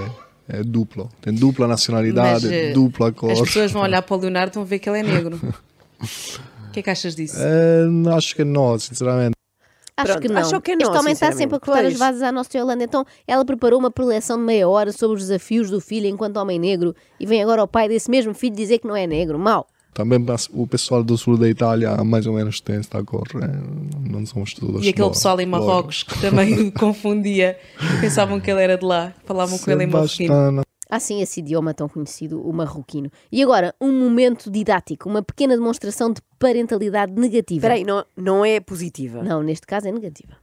é 0.48 0.62
duplo, 0.62 1.08
tem 1.20 1.34
dupla 1.34 1.66
nacionalidade, 1.66 2.46
Mas, 2.46 2.52
eh, 2.52 2.72
dupla 2.72 3.08
As 3.08 3.14
cor. 3.14 3.44
pessoas 3.44 3.72
vão 3.72 3.82
olhar 3.82 4.02
para 4.02 4.16
o 4.16 4.20
Leonardo 4.20 4.52
e 4.52 4.56
vão 4.56 4.64
ver 4.64 4.78
que 4.78 4.88
ele 4.88 5.00
é 5.00 5.02
negro. 5.02 5.38
O 6.00 6.70
que 6.72 6.80
é 6.80 6.82
que 6.82 6.90
achas 6.90 7.14
disso? 7.14 7.36
Eh, 7.38 8.14
acho 8.14 8.36
que 8.36 8.44
não, 8.44 8.78
sinceramente. 8.78 9.32
Acho 9.96 10.12
Pronto, 10.12 10.22
que 10.22 10.28
não. 10.28 10.40
acho 10.40 10.60
que 10.60 10.76
não, 10.76 10.86
este 10.86 10.98
homem 10.98 11.12
está 11.12 11.32
sempre 11.32 11.56
a 11.56 11.60
cortar 11.60 11.84
as 11.84 11.98
vases 11.98 12.22
à 12.22 12.30
nossa 12.30 12.56
Yolanda. 12.56 12.84
Então 12.84 13.04
ela 13.26 13.44
preparou 13.44 13.80
uma 13.80 13.90
preleção 13.90 14.38
de 14.38 14.44
meia 14.44 14.68
hora 14.68 14.92
sobre 14.92 15.16
os 15.16 15.22
desafios 15.26 15.70
do 15.70 15.80
filho 15.80 16.06
enquanto 16.06 16.36
homem 16.36 16.56
negro 16.56 16.94
e 17.18 17.26
vem 17.26 17.42
agora 17.42 17.64
o 17.64 17.66
pai 17.66 17.88
desse 17.88 18.08
mesmo 18.08 18.32
filho 18.32 18.54
dizer 18.54 18.78
que 18.78 18.86
não 18.86 18.94
é 18.94 19.08
negro. 19.08 19.38
Mau. 19.38 19.66
Também 19.92 20.24
o 20.52 20.66
pessoal 20.68 21.02
do 21.02 21.18
sul 21.18 21.36
da 21.36 21.48
Itália 21.48 21.96
mais 22.04 22.24
ou 22.28 22.34
menos 22.34 22.60
tem 22.60 22.76
esta 22.76 23.02
cor, 23.02 23.26
eh, 23.34 24.08
não 24.08 24.24
somos 24.24 24.54
todos 24.54 24.86
E 24.86 24.90
aquele 24.90 25.08
pessoal 25.08 25.40
em. 25.40 25.46
Marrocos 25.46 26.04
que 26.04 26.20
também 26.20 26.68
o 26.68 26.70
confundia, 26.78 27.58
pensavam 28.00 28.38
que 28.38 28.48
ele 28.48 28.62
era 28.62 28.78
de 28.78 28.84
lá, 28.84 29.12
falavam 29.24 29.58
com 29.58 29.68
ele 29.68 29.82
em 29.82 29.86
marroquino. 29.88 30.62
Sebastiana. 30.88 30.90
Há 30.90 31.00
sim 31.00 31.20
esse 31.20 31.40
idioma 31.40 31.74
tão 31.74 31.88
conhecido, 31.88 32.40
o 32.40 32.52
marroquino. 32.52 33.10
E 33.30 33.42
agora, 33.42 33.74
um 33.80 33.92
momento 33.92 34.50
didático, 34.50 35.08
uma 35.08 35.22
pequena 35.22 35.54
demonstração 35.54 36.12
de 36.12 36.20
parentalidade 36.38 37.12
negativa. 37.12 37.58
Espera 37.58 37.74
aí, 37.74 37.84
não, 37.84 38.04
não 38.16 38.44
é 38.44 38.60
positiva. 38.60 39.22
Não, 39.22 39.42
neste 39.42 39.66
caso 39.66 39.88
é 39.88 39.92
negativa. 39.92 40.36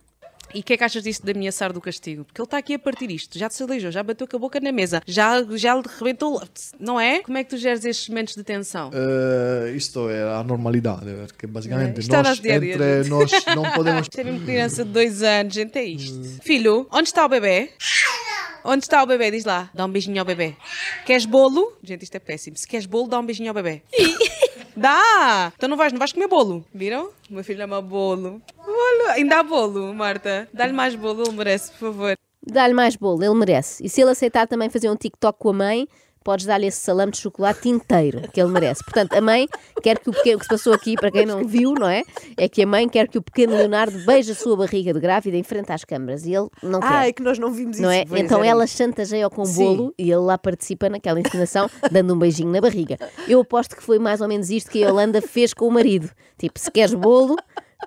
E 0.53 0.59
o 0.59 0.63
que 0.63 0.73
é 0.73 0.77
que 0.77 0.83
achas 0.85 1.03
disso 1.03 1.21
de 1.25 1.31
ameaçar 1.31 1.73
do 1.73 1.81
castigo? 1.81 2.23
Porque 2.23 2.39
ele 2.39 2.45
está 2.45 2.57
aqui 2.57 2.75
a 2.75 2.79
partir 2.79 3.11
isto, 3.11 3.37
já 3.37 3.49
te 3.49 3.61
aleijou, 3.61 3.91
já 3.91 4.01
bateu 4.01 4.25
com 4.25 4.37
a 4.37 4.39
boca 4.39 4.57
na 4.61 4.71
mesa, 4.71 5.01
já, 5.05 5.43
já 5.57 5.75
lhe 5.75 5.83
rebentou, 5.99 6.41
não 6.79 6.97
é? 6.97 7.19
Como 7.23 7.37
é 7.37 7.43
que 7.43 7.49
tu 7.49 7.57
geres 7.57 7.83
estes 7.83 8.07
momentos 8.07 8.35
de 8.35 8.43
tensão? 8.43 8.89
Eh, 8.93 9.73
isto 9.75 10.07
é 10.09 10.21
a 10.23 10.41
normalidade, 10.43 11.07
porque 11.27 11.45
basicamente 11.45 11.99
Isto 11.99 12.15
é 12.15 12.19
o 12.19 12.23
nós, 12.23 12.39
entre 12.39 13.03
gente. 13.03 13.09
nós 13.09 13.31
não 13.53 13.69
podemos 13.71 14.07
é 14.15 14.23
mesmo 14.23 14.45
criança 14.45 14.85
de 14.85 14.91
dois 14.91 15.23
anos, 15.23 15.53
gente, 15.53 15.77
é 15.77 15.83
isto. 15.83 16.41
Filho, 16.41 16.87
onde 16.89 17.09
está 17.09 17.25
o 17.25 17.29
bebê? 17.29 17.71
Onde 18.67 18.83
está 18.83 19.03
o 19.03 19.05
bebê? 19.05 19.29
Diz 19.29 19.45
lá. 19.45 19.69
Dá 19.75 19.85
um 19.85 19.89
beijinho 19.89 20.19
ao 20.19 20.25
bebê. 20.25 20.55
Queres 21.05 21.27
bolo? 21.27 21.77
Gente, 21.83 22.01
isto 22.01 22.15
é 22.15 22.19
péssimo. 22.19 22.57
Se 22.57 22.67
queres 22.67 22.87
bolo, 22.87 23.07
dá 23.07 23.19
um 23.19 23.23
beijinho 23.23 23.49
ao 23.49 23.53
bebê. 23.53 23.83
dá! 24.75 25.53
Então 25.55 25.69
não 25.69 25.77
vais, 25.77 25.93
não 25.93 25.99
vais 25.99 26.11
comer 26.11 26.27
bolo. 26.27 26.65
Viram? 26.73 27.11
O 27.29 27.35
meu 27.35 27.43
filho 27.43 27.63
ama 27.63 27.79
bolo. 27.79 28.41
Bolo! 28.57 29.09
Ainda 29.09 29.37
há 29.37 29.43
bolo, 29.43 29.93
Marta. 29.93 30.49
Dá-lhe 30.51 30.73
mais 30.73 30.95
bolo, 30.95 31.21
ele 31.27 31.37
merece, 31.37 31.69
por 31.73 31.91
favor. 31.91 32.17
Dá-lhe 32.41 32.73
mais 32.73 32.95
bolo, 32.95 33.23
ele 33.23 33.35
merece. 33.35 33.85
E 33.85 33.89
se 33.89 34.01
ele 34.01 34.09
aceitar 34.09 34.47
também 34.47 34.67
fazer 34.67 34.89
um 34.89 34.95
TikTok 34.95 35.37
com 35.37 35.49
a 35.49 35.53
mãe, 35.53 35.87
podes 36.25 36.47
dar-lhe 36.47 36.65
esse 36.65 36.81
salame 36.81 37.11
de 37.11 37.19
chocolate 37.19 37.69
inteiro 37.69 38.19
que 38.33 38.41
ele 38.41 38.49
merece. 38.49 38.83
Portanto, 38.83 39.13
a 39.13 39.21
mãe 39.21 39.47
quer 39.81 39.99
que 39.99 40.09
o 40.09 40.13
pequeno, 40.13 40.37
o 40.37 40.39
que 40.39 40.45
se 40.45 40.49
passou 40.49 40.73
aqui, 40.73 40.95
para 40.95 41.11
quem 41.11 41.23
não 41.25 41.45
viu, 41.45 41.73
não 41.75 41.87
é? 41.87 42.03
É 42.35 42.49
que 42.49 42.63
a 42.63 42.67
mãe 42.67 42.89
quer 42.89 43.07
que 43.07 43.19
o 43.19 43.21
pequeno 43.21 43.55
Leonardo 43.55 43.97
beije 44.05 44.31
a 44.31 44.35
sua 44.35 44.57
barriga 44.57 44.91
de 44.91 44.99
grávida 44.99 45.37
em 45.37 45.43
frente 45.43 45.71
às 45.71 45.85
câmaras 45.85 46.25
e 46.25 46.33
ele 46.33 46.49
não 46.63 46.79
quer. 46.79 46.87
Ah, 46.91 47.07
é 47.07 47.13
que 47.13 47.21
nós 47.21 47.37
não 47.37 47.51
vimos 47.51 47.79
Não 47.79 47.93
isso. 47.93 48.13
é? 48.15 48.19
Então 48.19 48.39
era 48.39 48.47
ela 48.49 48.65
chantageia-o 48.67 49.29
com 49.29 49.45
Sim. 49.45 49.63
bolo 49.63 49.93
e 49.99 50.03
ele 50.11 50.15
lá 50.21 50.35
participa 50.37 50.89
naquela 50.89 51.19
encenação, 51.19 51.69
dando 51.91 52.15
um 52.15 52.17
beijinho 52.17 52.49
na 52.51 52.59
barriga. 52.59 52.97
Eu 53.27 53.41
aposto 53.41 53.75
que 53.75 53.83
foi 53.83 53.99
mais 53.99 54.19
ou 54.19 54.27
menos 54.27 54.49
isto 54.49 54.71
que 54.71 54.83
a 54.83 54.87
Yolanda 54.87 55.21
fez 55.21 55.53
com 55.53 55.67
o 55.67 55.71
marido. 55.71 56.09
Tipo, 56.39 56.59
se 56.59 56.71
queres 56.71 56.95
bolo, 56.95 57.35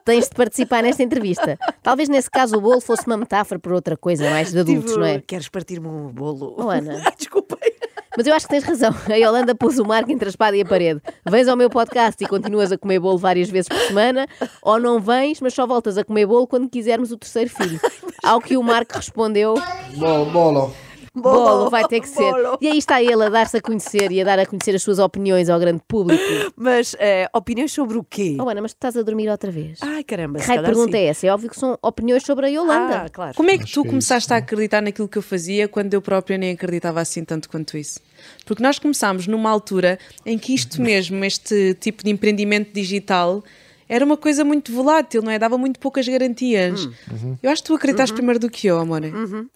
tens 0.05 0.29
de 0.29 0.35
participar 0.37 0.83
nesta 0.85 1.03
entrevista. 1.03 1.59
Talvez 1.83 2.09
nesse 2.09 2.31
caso 2.31 2.57
o 2.57 2.61
bolo 2.61 2.81
fosse 2.81 3.05
uma 3.07 3.17
metáfora 3.17 3.59
por 3.59 3.73
outra 3.73 3.97
coisa, 3.97 4.31
mais 4.31 4.53
de 4.53 4.61
adultos, 4.61 4.93
Tipo, 4.93 5.01
não 5.01 5.07
é? 5.07 5.21
Queres 5.21 5.49
partir-me 5.49 5.89
um 5.89 6.07
bolo? 6.09 6.55
Oh, 6.57 6.71
Ana. 6.71 7.03
Desculpem. 7.19 7.59
Mas 8.19 8.27
eu 8.27 8.35
acho 8.35 8.49
que 8.49 8.51
tens 8.51 8.65
razão. 8.65 8.93
A 9.09 9.15
Yolanda 9.15 9.55
pôs 9.55 9.79
o 9.79 9.85
marco 9.85 10.11
entre 10.11 10.27
a 10.27 10.31
espada 10.31 10.57
e 10.57 10.61
a 10.61 10.65
parede. 10.65 11.01
Vens 11.25 11.47
ao 11.47 11.57
meu 11.57 11.71
podcast 11.71 12.23
e 12.23 12.27
continuas 12.27 12.73
a 12.73 12.77
comer 12.77 12.99
bolo 12.99 13.17
várias 13.17 13.49
vezes 13.49 13.69
por 13.69 13.79
semana, 13.79 14.27
ou 14.61 14.81
não 14.81 14.99
vens, 14.99 15.41
mas 15.41 15.55
só 15.55 15.65
voltas 15.69 15.97
a 15.97 16.03
comer 16.03 16.27
bolo 16.27 16.45
quando 16.45 16.69
quisermos 16.69 17.13
o 17.13 17.17
terceiro 17.17 17.49
filho. 17.49 17.81
Ao 18.21 18.41
que 18.41 18.57
o 18.57 18.63
Marco 18.63 18.97
respondeu: 18.97 19.55
Bolo, 19.95 20.25
bolo. 20.33 20.88
Bolo, 21.21 21.71
vai 21.71 21.87
ter 21.87 22.01
que 22.01 22.09
ser. 22.09 22.33
Bolo. 22.33 22.59
E 22.61 22.69
aí 22.69 22.79
está 22.79 23.03
ele 23.03 23.25
a 23.25 23.29
dar-se 23.29 23.57
a 23.57 23.61
conhecer 23.61 24.11
e 24.11 24.21
a 24.21 24.25
dar 24.25 24.39
a 24.39 24.47
conhecer 24.47 24.75
as 24.75 24.83
suas 24.83 24.99
opiniões 24.99 25.49
ao 25.49 25.59
grande 25.59 25.83
público. 25.87 26.23
Mas 26.57 26.95
eh, 26.99 27.29
opiniões 27.33 27.73
sobre 27.73 27.99
o 27.99 28.05
quê? 28.05 28.37
Oh, 28.41 28.49
Ana, 28.49 28.63
mas 28.63 28.73
tu 28.73 28.77
estás 28.77 28.97
a 28.97 29.03
dormir 29.03 29.29
outra 29.29 29.51
vez. 29.51 29.79
Ai, 29.83 30.05
caramba. 30.05 30.39
que 30.39 30.45
se 30.45 30.49
raio 30.49 30.61
de 30.61 30.65
calhar 30.65 30.77
pergunta 30.77 30.97
sim. 30.97 31.05
é 31.05 31.07
essa? 31.07 31.27
É 31.27 31.33
óbvio 31.33 31.51
que 31.51 31.59
são 31.59 31.79
opiniões 31.83 32.23
sobre 32.25 32.47
a 32.47 32.49
Yolanda. 32.49 33.05
Ah, 33.05 33.09
claro. 33.09 33.35
Como 33.35 33.51
é 33.51 33.59
que 33.59 33.71
tu 33.71 33.83
que 33.83 33.89
é 33.89 33.91
começaste 33.91 34.33
a 34.33 34.37
acreditar 34.37 34.81
naquilo 34.81 35.09
que 35.09 35.19
eu 35.19 35.23
fazia 35.23 35.69
quando 35.69 35.95
eu 35.95 36.03
própria 36.03 36.39
nem 36.39 36.53
acreditava 36.53 37.01
assim 37.01 37.25
tanto 37.25 37.49
quanto 37.49 37.77
isso? 37.77 38.01
Porque 38.45 38.63
nós 38.63 38.79
começámos 38.79 39.27
numa 39.27 39.51
altura 39.51 39.99
em 40.25 40.39
que 40.39 40.55
isto 40.55 40.81
mesmo, 40.83 41.25
este 41.25 41.75
tipo 41.75 42.03
de 42.03 42.11
empreendimento 42.11 42.73
digital, 42.73 43.43
era 43.89 44.05
uma 44.05 44.17
coisa 44.17 44.45
muito 44.45 44.73
volátil, 44.73 45.23
não 45.23 45.31
é? 45.31 45.39
Dava 45.39 45.57
muito 45.57 45.79
poucas 45.81 46.07
garantias. 46.07 46.85
Uhum. 47.11 47.37
Eu 47.43 47.51
acho 47.51 47.63
que 47.63 47.69
tu 47.69 47.75
acreditas 47.75 48.11
primeiro 48.11 48.39
do 48.39 48.51
que 48.51 48.67
eu, 48.67 48.79
amor. 48.79 49.03
Uhum. 49.03 49.49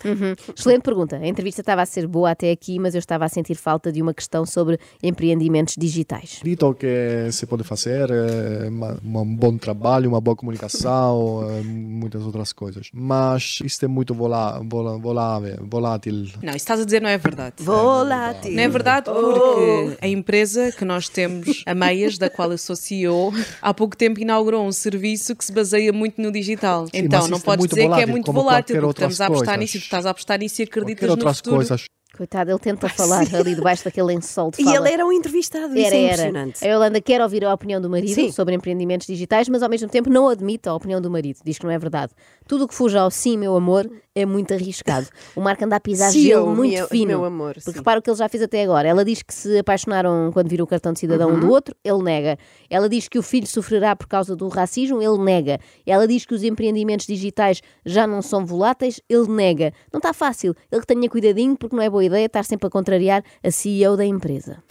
Excelente 0.56 0.82
pergunta. 0.82 1.16
A 1.16 1.26
entrevista 1.26 1.60
estava 1.60 1.82
a 1.82 1.86
ser 1.86 2.06
boa 2.06 2.30
até 2.30 2.50
aqui, 2.50 2.78
mas 2.78 2.94
eu 2.94 2.98
estava 2.98 3.24
a 3.24 3.28
sentir 3.28 3.54
falta 3.56 3.90
de 3.92 4.00
uma 4.00 4.14
questão 4.14 4.46
sobre 4.46 4.78
empreendimentos 5.02 5.74
digitais. 5.76 6.40
Dito 6.42 6.74
che 6.74 7.28
si 7.30 7.46
può 7.46 7.56
fare 7.58 8.66
eh, 8.66 8.70
ma- 8.70 8.96
un 9.02 9.36
buon 9.36 9.58
trabalho, 9.58 10.08
uma 10.08 10.20
boa 10.20 10.36
comunicação, 10.36 11.44
eh, 11.50 11.62
muitas 11.62 12.22
outras 12.22 12.52
coisas. 12.52 12.88
Mas 12.92 13.58
isto 13.64 13.84
é 13.84 13.88
muito 13.88 14.14
volá, 14.14 14.60
volá, 14.64 14.96
volável, 14.96 15.58
volátil. 15.68 16.28
Não, 16.42 16.50
isso 16.50 16.56
estás 16.58 16.80
a 16.80 16.84
dizer 16.84 17.00
não 17.02 17.08
é 17.08 17.18
verdade. 17.18 17.56
Volátil. 17.58 18.52
Não 18.52 18.62
é 18.62 18.68
verdade 18.68 19.10
porque 19.10 19.96
a 20.00 20.08
empresa 20.08 20.72
que 20.72 20.84
nós 20.84 21.08
temos, 21.08 21.62
a 21.66 21.74
Meias, 21.74 22.18
da 22.18 22.30
qual 22.30 22.50
eu 22.50 22.58
sou 22.58 22.76
CEO, 22.76 23.32
há 23.60 23.74
pouco 23.74 23.96
tempo 23.96 24.20
inaugurou 24.22 24.66
um 24.66 24.72
serviço 24.72 25.34
que 25.36 25.44
se 25.44 25.52
baseia 25.52 25.92
muito 25.92 26.20
no 26.20 26.30
digital. 26.32 26.86
Sim, 26.86 26.90
então, 26.94 27.28
não 27.28 27.38
é 27.38 27.40
podes 27.40 27.58
muito 27.60 27.74
dizer 27.74 27.88
que 27.88 28.00
é 28.00 28.06
muito 28.06 28.32
volátil, 28.32 28.80
porque 28.80 28.90
estamos 28.90 29.20
a 29.20 29.26
apostar 29.26 29.54
coisas. 29.56 29.60
nisso 29.60 29.76
e 29.76 29.80
tu 29.80 29.84
estás 29.84 30.06
a 30.06 30.10
apostar 30.10 30.38
nisso 30.38 30.60
e 30.60 30.64
acreditas 30.64 31.00
Qualquer 31.00 31.06
no 31.06 31.12
outras 31.12 31.36
futuro. 31.36 31.56
coisas. 31.56 31.84
Coitado, 32.22 32.52
ele 32.52 32.58
tenta 32.60 32.88
falar 32.88 33.22
ali 33.34 33.52
debaixo 33.56 33.84
daquele 33.84 34.06
lençol 34.06 34.52
de 34.52 34.62
E 34.62 34.64
fala. 34.64 34.76
ele 34.76 34.94
era 34.94 35.04
um 35.04 35.10
entrevistado, 35.12 35.76
isso 35.76 35.86
Era, 35.88 35.96
é 35.96 36.04
era. 36.04 36.12
impressionante. 36.12 36.64
A 36.64 36.68
Yolanda 36.68 37.00
quer 37.00 37.20
ouvir 37.20 37.44
a 37.44 37.52
opinião 37.52 37.80
do 37.80 37.90
marido 37.90 38.14
Sim. 38.14 38.30
sobre 38.30 38.54
empreendimentos 38.54 39.08
digitais, 39.08 39.48
mas 39.48 39.60
ao 39.60 39.68
mesmo 39.68 39.88
tempo 39.88 40.08
não 40.08 40.28
admite 40.28 40.68
a 40.68 40.74
opinião 40.74 41.00
do 41.00 41.10
marido. 41.10 41.40
Diz 41.44 41.58
que 41.58 41.64
não 41.64 41.72
é 41.72 41.78
verdade. 41.80 42.12
Tudo 42.46 42.64
o 42.64 42.68
que 42.68 42.74
fuja 42.76 43.00
ao 43.00 43.10
sim, 43.10 43.36
meu 43.36 43.56
amor, 43.56 43.90
é 44.14 44.24
muito 44.24 44.54
arriscado. 44.54 45.08
O 45.34 45.40
Marco 45.40 45.64
anda 45.64 45.74
a 45.76 45.80
pisar 45.80 46.12
Sim, 46.12 46.22
gelo 46.22 46.54
muito 46.54 46.74
meu- 46.74 46.86
fino. 46.86 47.06
meu 47.08 47.24
amor, 47.24 47.54
Porque 47.54 47.70
sim. 47.72 47.76
repara 47.78 47.98
o 47.98 48.02
que 48.02 48.08
ele 48.10 48.16
já 48.16 48.28
fez 48.28 48.42
até 48.42 48.62
agora. 48.62 48.86
Ela 48.86 49.04
diz 49.04 49.20
que 49.22 49.34
se 49.34 49.58
apaixonaram 49.58 50.30
quando 50.32 50.48
viram 50.48 50.64
o 50.64 50.66
cartão 50.68 50.92
de 50.92 51.00
cidadão 51.00 51.30
um 51.30 51.40
do 51.40 51.46
Uhum. 51.46 51.52
outro, 51.52 51.74
ele 51.82 52.02
nega. 52.04 52.38
Ela 52.70 52.88
diz 52.88 53.08
que 53.08 53.18
o 53.18 53.22
filho 53.22 53.46
sofrerá 53.48 53.96
por 53.96 54.06
causa 54.06 54.36
do 54.36 54.46
racismo, 54.48 55.02
ele 55.02 55.18
nega. 55.18 55.58
Ela 55.84 56.06
diz 56.06 56.24
que 56.24 56.34
os 56.34 56.44
empreendimentos 56.44 57.06
digitais 57.06 57.62
já 57.84 58.06
não 58.06 58.22
são 58.22 58.44
voláteis, 58.46 59.00
ele 59.08 59.26
nega. 59.28 59.72
Não 59.92 59.98
está 59.98 60.12
fácil. 60.12 60.54
Ele 60.70 60.80
que 60.82 60.86
tenha 60.86 61.08
cuidadinho, 61.08 61.56
porque 61.56 61.74
não 61.74 61.82
é 61.82 61.88
boa 61.88 62.04
ideia 62.04 62.11
estar 62.20 62.44
sempre 62.44 62.66
a 62.66 62.70
contrariar 62.70 63.24
a 63.42 63.50
CEO 63.50 63.96
da 63.96 64.04
empresa. 64.04 64.62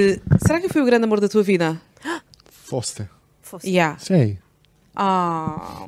Será 0.46 0.60
que 0.62 0.70
fui 0.70 0.82
o 0.82 0.86
grande 0.86 1.06
amor 1.06 1.20
da 1.20 1.28
tua 1.30 1.44
vida? 1.44 1.80
Foste. 2.46 3.10
Yeah. 3.66 3.98
Sei. 4.00 4.40
Ah, 4.96 5.86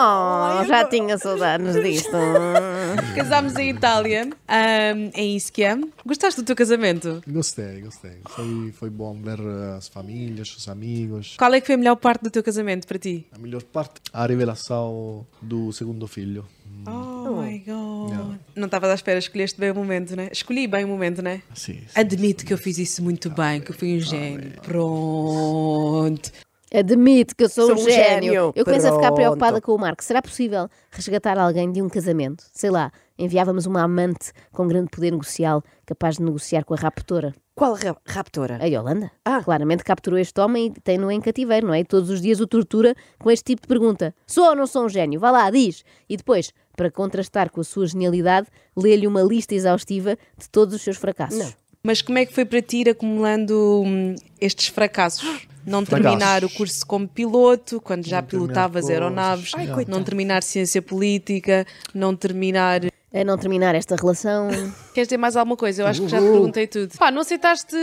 Oh, 0.00 0.64
já 0.66 0.84
tinha 0.88 1.18
saudades 1.18 1.74
disto. 1.82 2.16
casámos 3.14 3.56
em 3.56 3.70
Itália, 3.70 4.30
ahm, 4.46 5.10
em 5.14 5.36
Ischia. 5.36 5.78
Gostaste 6.04 6.40
do 6.40 6.44
teu 6.44 6.56
casamento? 6.56 7.22
Gostei, 7.26 7.80
gostei. 7.80 8.18
Foi, 8.28 8.72
foi 8.72 8.90
bom 8.90 9.20
ver 9.20 9.40
as 9.76 9.88
famílias, 9.88 10.54
os 10.56 10.68
amigos. 10.68 11.36
Qual 11.38 11.52
é 11.52 11.60
que 11.60 11.66
foi 11.66 11.74
a 11.74 11.78
melhor 11.78 11.96
parte 11.96 12.22
do 12.22 12.30
teu 12.30 12.42
casamento 12.42 12.86
para 12.86 12.98
ti? 12.98 13.26
A 13.32 13.38
melhor 13.38 13.62
parte, 13.62 14.00
a 14.12 14.26
revelação 14.26 15.26
do 15.40 15.72
segundo 15.72 16.06
filho. 16.06 16.44
Oh, 16.86 17.42
my 17.42 17.58
God. 17.58 18.38
Não 18.54 18.66
estavas 18.66 18.90
à 18.90 18.94
espera, 18.94 19.18
escolheste 19.18 19.58
bem 19.58 19.70
o 19.70 19.74
momento, 19.74 20.14
né? 20.16 20.28
Escolhi 20.32 20.66
bem 20.66 20.84
o 20.84 20.88
momento, 20.88 21.20
né? 21.22 21.42
Sim, 21.54 21.74
sim. 21.74 21.86
Admito 21.94 22.44
que 22.44 22.52
eu 22.52 22.58
fiz 22.58 22.78
isso 22.78 23.02
muito 23.02 23.28
bem, 23.30 23.60
que 23.60 23.70
eu 23.70 23.74
fui 23.74 23.96
um 23.96 24.00
gênio. 24.00 24.52
Pronto. 24.62 26.30
Admito 26.72 27.34
que 27.34 27.44
eu 27.44 27.48
sou, 27.48 27.66
Sou 27.66 27.76
um 27.76 27.78
um 27.80 27.84
gênio. 27.84 28.22
gênio. 28.32 28.52
Eu 28.54 28.64
começo 28.64 28.86
a 28.86 28.90
ficar 28.90 29.00
Pronto. 29.06 29.14
preocupada 29.16 29.60
com 29.60 29.74
o 29.74 29.78
Marco. 29.78 30.04
Será 30.04 30.20
possível 30.20 30.68
resgatar 30.90 31.38
alguém 31.38 31.70
de 31.72 31.80
um 31.80 31.88
casamento? 31.88 32.44
Sei 32.52 32.68
lá, 32.70 32.92
enviávamos 33.18 33.64
uma 33.66 33.82
amante 33.82 34.32
com 34.52 34.66
grande 34.68 34.90
poder 34.90 35.10
negocial, 35.12 35.62
capaz 35.86 36.16
de 36.16 36.22
negociar 36.22 36.64
com 36.64 36.74
a 36.74 36.76
raptora. 36.76 37.34
Qual 37.54 37.74
ra- 37.74 37.96
raptora? 38.06 38.58
A 38.60 38.66
Yolanda. 38.66 39.10
Ah. 39.24 39.42
Claramente 39.42 39.82
capturou 39.82 40.18
este 40.18 40.38
homem 40.40 40.66
e 40.66 40.80
tem-no 40.80 41.10
em 41.10 41.20
cativeiro, 41.20 41.66
não 41.66 41.74
é? 41.74 41.80
E 41.80 41.84
todos 41.84 42.08
os 42.10 42.20
dias 42.20 42.38
o 42.38 42.46
tortura 42.46 42.94
com 43.18 43.30
este 43.30 43.44
tipo 43.44 43.62
de 43.62 43.68
pergunta: 43.68 44.14
Sou 44.26 44.44
ou 44.44 44.54
não 44.54 44.66
sou 44.66 44.84
um 44.84 44.88
gênio? 44.88 45.18
Vá 45.18 45.30
lá, 45.30 45.50
diz. 45.50 45.82
E 46.08 46.16
depois, 46.16 46.52
para 46.76 46.90
contrastar 46.90 47.50
com 47.50 47.60
a 47.60 47.64
sua 47.64 47.86
genialidade, 47.86 48.46
lê-lhe 48.76 49.06
uma 49.08 49.22
lista 49.22 49.54
exaustiva 49.54 50.16
de 50.36 50.48
todos 50.50 50.74
os 50.74 50.82
seus 50.82 50.96
fracassos. 50.98 51.38
Não. 51.38 51.52
Mas 51.88 52.02
como 52.02 52.18
é 52.18 52.26
que 52.26 52.34
foi 52.34 52.44
para 52.44 52.60
ti 52.60 52.82
ir 52.82 52.90
acumulando 52.90 53.82
hum, 53.82 54.14
estes 54.38 54.66
fracassos? 54.66 55.46
Não 55.64 55.86
Fracassos. 55.86 56.18
terminar 56.18 56.44
o 56.44 56.50
curso 56.50 56.86
como 56.86 57.08
piloto, 57.08 57.80
quando 57.80 58.06
já 58.06 58.20
Não 58.20 58.28
pilotavas 58.28 58.90
aeronaves, 58.90 59.52
Ai, 59.54 59.66
não 59.88 60.04
terminar 60.04 60.42
ciência 60.42 60.82
política, 60.82 61.66
não 61.94 62.14
terminar. 62.14 62.82
A 63.20 63.24
não 63.24 63.36
terminar 63.36 63.74
esta 63.74 63.96
relação. 63.96 64.48
Queres 64.94 65.08
dizer 65.08 65.16
mais 65.18 65.36
alguma 65.36 65.56
coisa? 65.56 65.82
Eu 65.82 65.86
acho 65.86 66.02
que 66.02 66.08
já 66.08 66.18
te 66.18 66.24
perguntei 66.24 66.66
tudo. 66.66 66.96
Pá, 66.98 67.10
não 67.10 67.20
aceitaste 67.22 67.76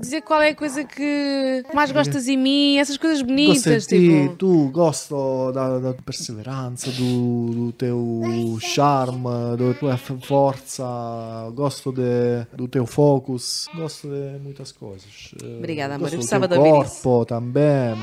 dizer 0.00 0.22
qual 0.22 0.40
é 0.42 0.50
a 0.50 0.54
coisa 0.54 0.84
que 0.84 1.62
mais 1.74 1.90
gostas 1.92 2.28
em 2.28 2.36
mim, 2.36 2.78
essas 2.78 2.96
coisas 2.96 3.20
bonitas, 3.22 3.84
Gosto 3.84 3.88
tipo. 3.88 4.36
tu 4.36 4.68
gosto 4.70 5.52
da, 5.52 5.78
da 5.78 5.92
perseverança, 5.94 6.90
do, 6.92 7.50
do 7.50 7.72
teu 7.72 8.22
charme, 8.60 9.24
da 9.58 9.74
tua 9.78 9.96
força, 9.96 10.84
gosto 11.54 11.92
de, 11.92 12.46
do 12.56 12.66
teu 12.68 12.86
focus, 12.86 13.68
gosto 13.74 14.08
de 14.08 14.38
muitas 14.42 14.72
coisas. 14.72 15.34
Eh, 15.42 15.58
Obrigada, 15.58 15.94
amor, 15.96 16.08
eu 16.12 16.16
Gosto 16.18 16.26
do 16.38 16.48
teu 16.48 16.48
de 16.48 16.58
ouvir 16.58 16.86
isso. 16.86 17.02
corpo 17.02 17.24
também, 17.26 17.94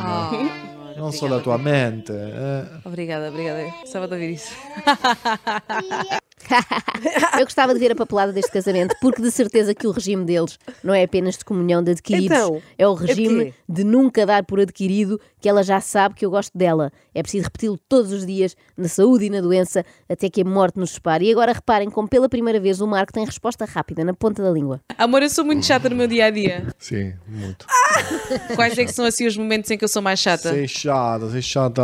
não 0.97 1.11
só 1.11 1.27
da 1.27 1.39
tua 1.39 1.57
mente. 1.57 2.11
eh. 2.11 2.65
Obrigada, 2.85 3.29
obrigada. 3.29 3.63
Precisava 3.79 4.07
de 4.07 4.13
ouvir 4.13 4.33
isso. 4.33 4.53
Eu 7.39 7.45
gostava 7.45 7.73
de 7.73 7.79
ver 7.79 7.91
a 7.91 7.95
papelada 7.95 8.31
deste 8.31 8.51
casamento, 8.51 8.95
porque 9.01 9.21
de 9.21 9.31
certeza 9.31 9.73
que 9.73 9.87
o 9.87 9.91
regime 9.91 10.23
deles 10.25 10.57
não 10.83 10.93
é 10.93 11.03
apenas 11.03 11.37
de 11.37 11.45
comunhão 11.45 11.81
de 11.83 11.91
adquiridos, 11.91 12.37
Então, 12.37 12.61
é 12.77 12.87
o 12.87 12.95
é 12.95 13.05
regime 13.05 13.45
quê? 13.45 13.53
de 13.67 13.83
nunca 13.83 14.25
dar 14.25 14.43
por 14.45 14.59
adquirido 14.59 15.19
que 15.41 15.49
ela 15.49 15.63
já 15.63 15.79
sabe 15.81 16.15
que 16.15 16.25
eu 16.25 16.29
gosto 16.29 16.57
dela. 16.57 16.91
É 17.13 17.21
preciso 17.21 17.43
repeti-lo 17.45 17.77
todos 17.89 18.11
os 18.11 18.25
dias, 18.25 18.55
na 18.77 18.87
saúde 18.87 19.25
e 19.25 19.29
na 19.29 19.41
doença, 19.41 19.85
até 20.09 20.29
que 20.29 20.41
a 20.41 20.45
morte 20.45 20.79
nos 20.79 20.91
separe. 20.91 21.25
E 21.27 21.31
agora 21.31 21.51
reparem 21.53 21.89
como 21.89 22.07
pela 22.07 22.29
primeira 22.29 22.59
vez 22.59 22.79
o 22.81 22.87
Marco 22.87 23.11
tem 23.11 23.25
resposta 23.25 23.65
rápida, 23.65 24.03
na 24.05 24.13
ponta 24.13 24.41
da 24.41 24.49
língua. 24.51 24.79
Amor, 24.97 25.21
eu 25.23 25.29
sou 25.29 25.43
muito 25.43 25.65
chata 25.65 25.89
no 25.89 25.95
meu 25.95 26.07
dia 26.07 26.25
a 26.25 26.29
dia. 26.29 26.67
Sim, 26.79 27.13
muito. 27.27 27.65
Quais 28.55 28.77
é 28.77 28.85
que 28.85 28.93
são 28.93 29.05
assim 29.05 29.25
os 29.27 29.35
momentos 29.37 29.69
em 29.71 29.77
que 29.77 29.83
eu 29.83 29.89
sou 29.89 30.01
mais 30.01 30.19
chata? 30.19 30.49
Sei 30.49 30.67
chata, 30.67 31.29
sei 31.29 31.41
chata 31.41 31.81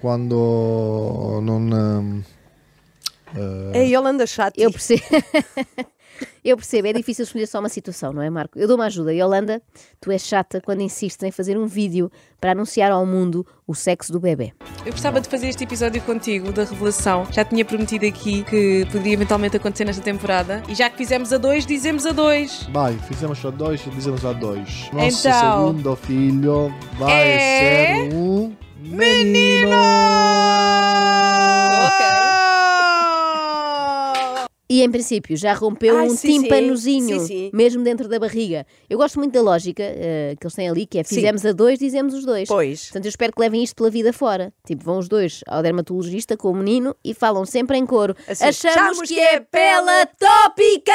quando 0.00 1.40
non... 1.42 1.70
ehm, 1.72 2.22
eh, 3.34 3.82
É 3.82 3.84
Yolanda 3.86 4.26
Chatti. 4.26 4.60
Eu 4.60 4.70
percebo. 4.70 5.02
Eu 6.44 6.56
percebo, 6.56 6.88
é 6.88 6.92
difícil 6.92 7.22
escolher 7.24 7.46
só 7.46 7.60
uma 7.60 7.68
situação, 7.68 8.12
não 8.12 8.20
é, 8.22 8.28
Marco? 8.28 8.58
Eu 8.58 8.66
dou 8.66 8.76
uma 8.76 8.86
ajuda. 8.86 9.14
Yolanda, 9.14 9.62
tu 10.00 10.10
és 10.10 10.20
chata 10.22 10.60
quando 10.60 10.80
insistes 10.80 11.22
em 11.22 11.30
fazer 11.30 11.56
um 11.56 11.66
vídeo 11.66 12.10
para 12.40 12.52
anunciar 12.52 12.90
ao 12.90 13.06
mundo 13.06 13.46
o 13.68 13.74
sexo 13.74 14.10
do 14.12 14.18
bebê. 14.18 14.52
Eu 14.84 14.90
gostava 14.90 15.20
de 15.20 15.28
fazer 15.28 15.46
este 15.48 15.62
episódio 15.62 16.02
contigo, 16.02 16.50
da 16.50 16.64
revelação. 16.64 17.24
Já 17.30 17.44
tinha 17.44 17.64
prometido 17.64 18.04
aqui 18.06 18.42
que 18.44 18.84
poderia 18.90 19.12
eventualmente 19.12 19.56
acontecer 19.58 19.84
nesta 19.84 20.02
temporada. 20.02 20.60
E 20.68 20.74
já 20.74 20.90
que 20.90 20.96
fizemos 20.96 21.32
a 21.32 21.38
dois, 21.38 21.64
dizemos 21.64 22.04
a 22.04 22.10
dois. 22.10 22.64
Vai, 22.72 22.94
fizemos 23.06 23.44
a 23.44 23.50
dois 23.50 23.86
e 23.86 23.90
dizemos 23.90 24.24
a 24.24 24.32
dois. 24.32 24.90
Nosso 24.92 25.28
Então. 25.28 25.66
segundo 25.68 25.96
filho 25.96 26.74
vai 26.98 27.12
É- 27.28 28.08
ser 28.08 28.14
um 28.14 28.56
menino! 28.80 29.68
E 34.70 34.82
em 34.82 34.90
princípio 34.90 35.34
já 35.34 35.54
rompeu 35.54 35.96
Ai, 35.96 36.08
um 36.08 36.10
sim, 36.14 36.42
timpanozinho, 36.42 37.20
Sim, 37.20 37.26
sim. 37.26 37.50
mesmo 37.54 37.82
dentro 37.82 38.06
da 38.06 38.18
barriga. 38.18 38.66
Eu 38.88 38.98
gosto 38.98 39.18
muito 39.18 39.32
da 39.32 39.40
lógica 39.40 39.82
eh, 39.82 40.34
que 40.38 40.46
eles 40.46 40.54
têm 40.54 40.68
ali, 40.68 40.84
que 40.84 40.98
é 40.98 41.04
fizemos 41.04 41.46
a 41.46 41.52
dois, 41.52 41.78
dizemos 41.78 42.12
os 42.12 42.24
dois. 42.26 42.46
Pois. 42.48 42.82
Portanto, 42.84 43.06
eu 43.06 43.08
espero 43.08 43.32
que 43.32 43.40
levem 43.40 43.62
isto 43.64 43.74
pela 43.74 43.88
vida 43.90 44.12
fora. 44.12 44.52
Tipo, 44.66 44.84
vão 44.84 44.98
os 44.98 45.08
dois 45.08 45.42
ao 45.46 45.62
dermatologista 45.62 46.36
com 46.36 46.50
o 46.50 46.54
menino 46.54 46.94
e 47.02 47.14
falam 47.14 47.46
sempre 47.46 47.78
em 47.78 47.86
coro. 47.86 48.14
Assim, 48.28 48.44
Achamos 48.44 48.76
"Achamos 48.76 49.00
que 49.08 49.14
que 49.14 49.20
é 49.20 49.34
é 49.36 49.40
pela 49.40 50.04
tópica! 50.06 50.92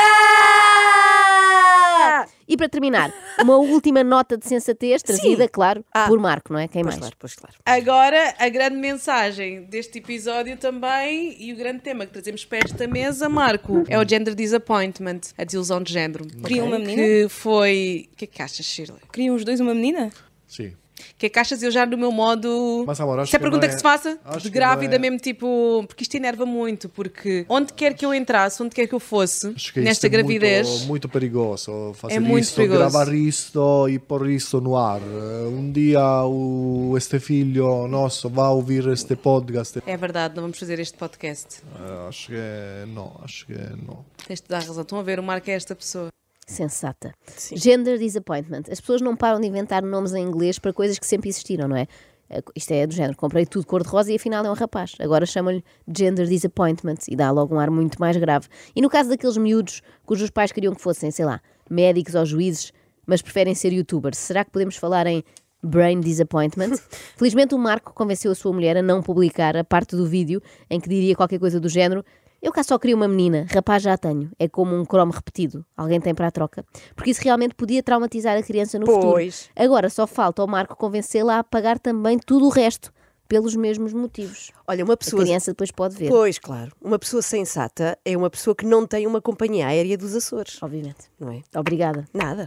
E 2.53 2.55
para 2.57 2.69
terminar, 2.69 3.11
uma 3.41 3.57
última 3.57 4.03
nota 4.03 4.37
de 4.37 4.45
sensatez, 4.47 5.01
trazida, 5.01 5.49
claro, 5.49 5.83
Ah. 5.91 6.05
por 6.07 6.19
Marco, 6.19 6.53
não 6.53 6.59
é? 6.59 6.67
Quem 6.67 6.83
Pois 6.83 6.93
mais? 6.93 6.99
claro, 6.99 7.15
pois 7.17 7.33
claro. 7.35 7.55
Agora, 7.65 8.35
a 8.37 8.47
grande 8.47 8.75
mensagem 8.75 9.63
deste 9.63 9.97
episódio 9.97 10.55
também 10.55 11.35
e 11.39 11.51
o 11.51 11.55
grande 11.55 11.79
tema 11.79 12.05
que 12.05 12.13
trazemos 12.13 12.45
para 12.45 12.59
esta 12.59 12.85
mesa, 12.87 13.27
Marco, 13.27 13.83
é 13.89 13.97
o 13.97 14.07
gender 14.07 14.35
disappointment, 14.35 15.21
a 15.35 15.43
desilusão 15.43 15.81
de 15.81 15.91
género. 15.91 16.27
Queriam 16.27 16.67
uma 16.67 16.77
menina? 16.77 17.01
Que 17.01 17.27
foi. 17.27 18.07
O 18.13 18.17
que 18.17 18.25
é 18.25 18.27
que 18.27 18.41
achas, 18.43 18.63
Shirley? 18.67 19.01
Queriam 19.11 19.33
os 19.33 19.43
dois 19.43 19.59
uma 19.59 19.73
menina? 19.73 20.11
Sim. 20.47 20.73
Que 21.17 21.27
é 21.27 21.29
que 21.29 21.39
achas 21.39 21.61
eu 21.63 21.71
já 21.71 21.85
no 21.85 21.97
meu 21.97 22.11
modo. 22.11 22.83
Mas, 22.87 22.99
amor, 22.99 23.19
acho 23.19 23.35
é 23.35 23.35
a 23.35 23.39
que 23.39 23.43
pergunta 23.43 23.67
que 23.67 23.73
é- 23.73 23.77
se 23.77 23.83
faça? 23.83 24.17
acho 24.25 24.39
De 24.39 24.43
que 24.43 24.49
grávida 24.49 24.95
é- 24.95 24.99
mesmo, 24.99 25.17
tipo. 25.17 25.83
Porque 25.87 26.03
isto 26.03 26.15
enerva 26.15 26.45
muito, 26.45 26.89
porque 26.89 27.45
onde 27.49 27.73
quer 27.73 27.93
que 27.93 28.05
eu 28.05 28.13
entrasse, 28.13 28.61
onde 28.61 28.73
quer 28.75 28.87
que 28.87 28.93
eu 28.95 28.99
fosse, 28.99 29.53
que 29.53 29.79
nesta 29.81 29.91
isto 29.91 30.05
é 30.05 30.09
gravidez. 30.09 30.67
Muito, 30.69 30.87
muito 30.87 31.09
perigoso. 31.09 31.93
Fazer 31.95 32.15
É 32.15 32.19
muito 32.19 32.43
isto, 32.43 32.55
perigoso. 32.55 32.79
gravar 32.79 33.13
isto 33.13 33.87
e 33.89 33.99
pôr 33.99 34.29
isto 34.29 34.59
no 34.61 34.75
ar. 34.77 35.01
Eh, 35.01 35.43
Um 35.53 35.71
dia 35.71 36.23
o, 36.25 36.95
este 36.97 37.19
filho 37.19 37.87
nosso 37.87 38.29
vai 38.29 38.47
ouvir 38.49 38.87
este 38.87 39.15
podcast. 39.15 39.81
É 39.85 39.97
verdade, 39.97 40.35
não 40.35 40.43
vamos 40.43 40.57
fazer 40.57 40.79
este 40.79 40.97
podcast. 40.97 41.61
Eh, 41.75 42.07
acho 42.07 42.27
que 42.27 42.87
não, 42.93 43.15
acho 43.23 43.45
que 43.45 43.53
não. 43.85 44.03
Tens 44.27 44.41
de 44.41 44.47
dar 44.47 44.59
razão. 44.63 44.81
Estão 44.83 44.99
a 44.99 45.03
ver, 45.03 45.19
o 45.19 45.23
Marco 45.23 45.49
é 45.49 45.53
esta 45.53 45.75
pessoa. 45.75 46.07
Sensata. 46.47 47.13
Gender 47.53 47.97
disappointment. 47.97 48.63
As 48.71 48.79
pessoas 48.79 49.01
não 49.01 49.15
param 49.15 49.39
de 49.39 49.47
inventar 49.47 49.83
nomes 49.83 50.13
em 50.13 50.23
inglês 50.23 50.59
para 50.59 50.73
coisas 50.73 50.99
que 50.99 51.05
sempre 51.05 51.29
existiram, 51.29 51.67
não 51.67 51.75
é? 51.75 51.87
Eh, 52.29 52.41
Isto 52.55 52.71
é 52.71 52.87
do 52.87 52.93
género, 52.93 53.15
comprei 53.15 53.45
tudo 53.45 53.65
cor-de-rosa 53.65 54.11
e 54.11 54.15
afinal 54.15 54.45
é 54.45 54.49
um 54.49 54.53
rapaz. 54.53 54.95
Agora 54.99 55.25
chamam-lhe 55.25 55.63
gender 55.95 56.27
disappointment 56.27 56.97
e 57.07 57.15
dá 57.15 57.31
logo 57.31 57.55
um 57.55 57.59
ar 57.59 57.69
muito 57.69 57.99
mais 57.99 58.17
grave. 58.17 58.47
E 58.75 58.81
no 58.81 58.89
caso 58.89 59.09
daqueles 59.09 59.37
miúdos 59.37 59.81
cujos 60.05 60.29
pais 60.29 60.51
queriam 60.51 60.73
que 60.73 60.81
fossem, 60.81 61.11
sei 61.11 61.25
lá, 61.25 61.41
médicos 61.69 62.15
ou 62.15 62.25
juízes, 62.25 62.73
mas 63.05 63.21
preferem 63.21 63.53
ser 63.53 63.73
youtubers, 63.73 64.17
será 64.17 64.43
que 64.43 64.51
podemos 64.51 64.75
falar 64.75 65.07
em 65.07 65.23
brain 65.61 65.99
disappointment? 65.99 66.77
Felizmente 67.17 67.55
o 67.55 67.57
Marco 67.57 67.93
convenceu 67.93 68.31
a 68.31 68.35
sua 68.35 68.51
mulher 68.53 68.77
a 68.77 68.81
não 68.81 69.01
publicar 69.01 69.55
a 69.55 69.63
parte 69.63 69.95
do 69.95 70.05
vídeo 70.05 70.41
em 70.69 70.79
que 70.79 70.89
diria 70.89 71.15
qualquer 71.15 71.39
coisa 71.39 71.59
do 71.59 71.69
género 71.69 72.03
eu 72.43 72.51
cá 72.51 72.61
só 72.63 72.77
queria 72.77 72.95
uma 72.95 73.07
menina, 73.07 73.47
rapaz 73.49 73.81
já 73.81 73.97
tenho. 73.97 74.29
É 74.37 74.47
como 74.47 74.75
um 74.75 74.85
cromo 74.85 75.11
repetido. 75.11 75.65
Alguém 75.75 75.99
tem 76.01 76.13
para 76.13 76.27
a 76.27 76.31
troca. 76.31 76.63
Porque 76.95 77.09
isso 77.11 77.21
realmente 77.23 77.55
podia 77.55 77.81
traumatizar 77.81 78.37
a 78.37 78.43
criança 78.43 78.77
no 78.77 78.85
Pois. 78.85 79.43
futuro. 79.45 79.53
Agora 79.65 79.89
só 79.89 80.05
falta 80.05 80.41
ao 80.41 80.47
Marco 80.47 80.75
convencê-la 80.75 81.39
a 81.39 81.43
pagar 81.43 81.79
também 81.79 82.19
tudo 82.19 82.45
o 82.45 82.49
resto, 82.49 82.91
pelos 83.27 83.55
mesmos 83.55 83.93
motivos. 83.93 84.51
Olha, 84.67 84.83
uma 84.83 84.93
A 84.93 84.97
pessoa. 84.97 85.23
criança 85.23 85.51
depois 85.51 85.71
pode 85.71 85.95
ver, 85.95 86.09
Pois, 86.09 86.37
claro. 86.37 86.71
Uma 86.81 86.99
pessoa 86.99 87.21
sensata 87.21 87.97
é 88.05 88.15
uma 88.15 88.29
pessoa 88.29 88.53
que 88.53 88.65
não 88.65 88.85
tem 88.85 89.07
uma 89.07 89.21
companhia 89.21 89.67
aérea 89.67 89.97
dos 89.97 90.13
Açores. 90.13 90.61
obviamente. 90.61 91.05
Não 91.19 91.31
é? 91.31 91.41
Obrigada. 91.57 92.05
Nada. 92.13 92.45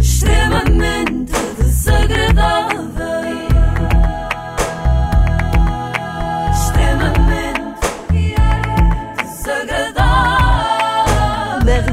extremamente 0.00 1.32
desagradável. 1.58 3.29